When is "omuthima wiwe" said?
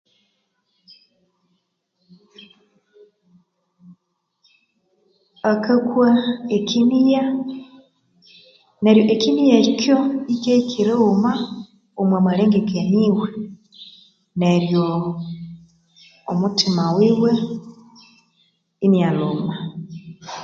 16.31-17.31